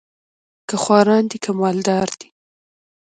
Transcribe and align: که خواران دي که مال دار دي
که 0.69 0.75
خواران 0.83 1.23
دي 1.31 1.37
که 1.43 1.51
مال 1.59 1.77
دار 1.87 2.09
دي 2.19 2.27